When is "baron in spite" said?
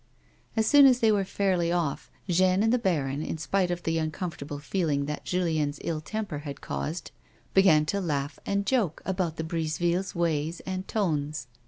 2.79-3.69